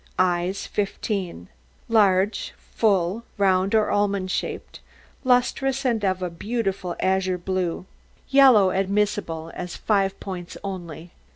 [0.17, 1.47] EYES 15
[1.87, 4.77] Large, full, round or almond shape,
[5.23, 7.85] lustrous, and of a beautiful azure blue.
[8.27, 11.11] Yellow admissible as five points only.